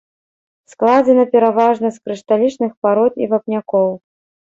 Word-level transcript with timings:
Складзена 0.73 1.25
пераважна 1.35 1.87
з 1.99 2.09
крышталічных 2.09 2.71
парод 2.85 3.23
і 3.25 3.33
вапнякоў. 3.33 3.99